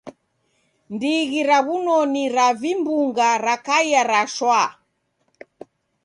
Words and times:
Ndighi 0.93 1.39
ra 1.49 1.59
w'unoni 1.65 2.23
ra 2.35 2.47
vimbunga 2.61 3.27
rakaia 3.45 4.01
ra 4.11 4.21
shwaa 4.35 4.69